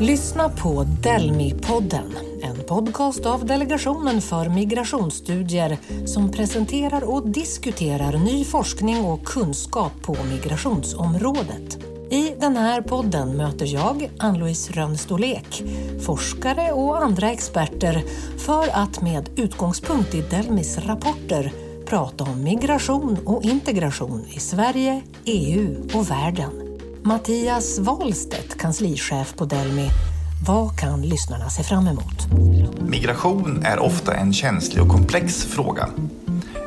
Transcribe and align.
Lyssna 0.00 0.48
på 0.48 0.86
Delmi-podden, 1.02 2.16
en 2.42 2.56
podcast 2.68 3.26
av 3.26 3.46
Delegationen 3.46 4.20
för 4.20 4.48
migrationsstudier 4.48 5.78
som 6.06 6.32
presenterar 6.32 7.04
och 7.04 7.28
diskuterar 7.28 8.18
ny 8.18 8.44
forskning 8.44 9.04
och 9.04 9.24
kunskap 9.24 9.92
på 10.02 10.16
migrationsområdet. 10.32 11.78
I 12.10 12.34
den 12.40 12.56
här 12.56 12.80
podden 12.80 13.36
möter 13.36 13.66
jag, 13.66 14.10
Ann-Louise 14.18 14.72
Rönstolek, 14.72 15.62
forskare 16.06 16.72
och 16.72 17.02
andra 17.02 17.30
experter 17.30 18.02
för 18.38 18.68
att 18.72 19.02
med 19.02 19.28
utgångspunkt 19.36 20.14
i 20.14 20.20
Delmis 20.20 20.78
rapporter 20.78 21.52
prata 21.86 22.24
om 22.24 22.42
migration 22.42 23.18
och 23.24 23.42
integration 23.42 24.24
i 24.30 24.40
Sverige, 24.40 25.02
EU 25.24 25.88
och 25.94 26.10
världen. 26.10 26.50
Mattias 27.02 27.78
Wahlstedt, 27.78 28.58
kanslichef 28.58 29.34
på 29.36 29.44
Delmi. 29.44 29.88
Vad 30.46 30.78
kan 30.78 31.02
lyssnarna 31.02 31.50
se 31.50 31.62
fram 31.62 31.86
emot? 31.86 32.26
Migration 32.80 33.62
är 33.64 33.78
ofta 33.78 34.14
en 34.14 34.32
känslig 34.32 34.82
och 34.82 34.88
komplex 34.88 35.44
fråga. 35.44 35.88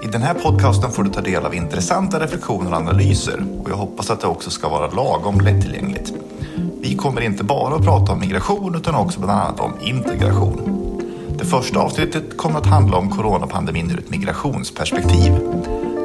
I 0.03 0.07
den 0.07 0.21
här 0.21 0.33
podcasten 0.33 0.91
får 0.91 1.03
du 1.03 1.09
ta 1.09 1.21
del 1.21 1.45
av 1.45 1.55
intressanta 1.55 2.19
reflektioner 2.19 2.71
och 2.71 2.77
analyser 2.77 3.45
och 3.63 3.69
jag 3.69 3.75
hoppas 3.75 4.09
att 4.09 4.21
det 4.21 4.27
också 4.27 4.49
ska 4.49 4.69
vara 4.69 4.91
lagom 4.91 5.41
lättillgängligt. 5.41 6.13
Vi 6.81 6.95
kommer 6.95 7.21
inte 7.21 7.43
bara 7.43 7.75
att 7.75 7.85
prata 7.85 8.11
om 8.11 8.19
migration 8.19 8.75
utan 8.75 8.95
också 8.95 9.19
bland 9.19 9.39
annat 9.39 9.59
om 9.59 9.73
integration. 9.81 10.88
Det 11.49 11.55
första 11.55 11.79
avsnittet 11.79 12.37
kommer 12.37 12.59
att 12.59 12.65
handla 12.65 12.97
om 12.97 13.09
coronapandemin 13.09 13.91
ur 13.91 13.99
ett 13.99 14.09
migrationsperspektiv. 14.09 15.33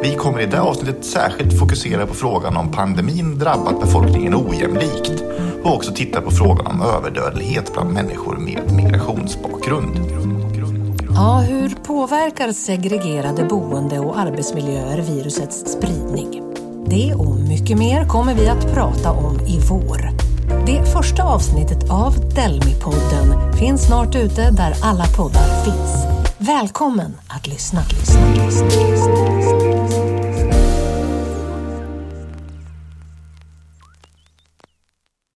Vi 0.03 0.15
kommer 0.15 0.41
i 0.41 0.47
det 0.47 0.61
avsnittet 0.61 1.05
särskilt 1.05 1.59
fokusera 1.59 2.07
på 2.07 2.15
frågan 2.15 2.57
om 2.57 2.71
pandemin 2.71 3.39
drabbat 3.39 3.81
befolkningen 3.81 4.35
ojämlikt 4.35 5.23
och 5.63 5.75
också 5.75 5.93
titta 5.93 6.21
på 6.21 6.31
frågan 6.31 6.67
om 6.67 6.83
överdödlighet 6.83 7.73
bland 7.73 7.93
människor 7.93 8.37
med 8.37 8.73
migrationsbakgrund. 8.73 9.99
Ja, 11.15 11.45
hur 11.49 11.69
påverkar 11.69 12.53
segregerade 12.53 13.45
boende 13.45 13.99
och 13.99 14.19
arbetsmiljöer 14.19 14.99
virusets 14.99 15.73
spridning? 15.73 16.43
Det 16.87 17.15
och 17.15 17.41
mycket 17.41 17.79
mer 17.79 18.09
kommer 18.09 18.35
vi 18.35 18.49
att 18.49 18.75
prata 18.75 19.13
om 19.13 19.41
i 19.41 19.61
vår. 19.69 20.24
Det 20.67 20.93
första 20.93 21.23
avsnittet 21.23 21.91
av 21.91 22.15
Delmi-podden 22.15 23.53
finns 23.53 23.87
snart 23.87 24.15
ute 24.15 24.51
där 24.51 24.75
alla 24.83 25.05
poddar 25.17 25.65
finns. 25.65 26.07
Välkommen 26.39 27.17
att 27.29 27.47
lyssna. 27.47 27.81
lyssna, 27.91 28.45
lyssna, 28.45 28.65
lyssna, 28.65 29.37
lyssna. 29.37 29.64